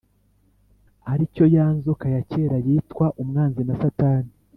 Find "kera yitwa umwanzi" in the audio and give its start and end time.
2.29-3.61